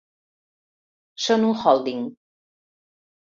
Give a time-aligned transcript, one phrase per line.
[1.25, 2.01] Són un holding.